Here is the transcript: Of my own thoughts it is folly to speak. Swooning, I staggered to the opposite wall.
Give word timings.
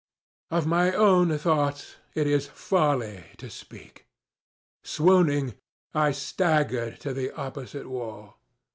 Of 0.49 0.65
my 0.65 0.91
own 0.93 1.37
thoughts 1.37 1.97
it 2.15 2.25
is 2.25 2.47
folly 2.47 3.23
to 3.37 3.51
speak. 3.51 4.07
Swooning, 4.83 5.53
I 5.93 6.09
staggered 6.11 6.99
to 7.01 7.13
the 7.13 7.29
opposite 7.35 7.87
wall. 7.87 8.39